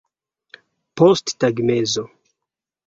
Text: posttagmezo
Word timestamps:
posttagmezo 0.95 2.03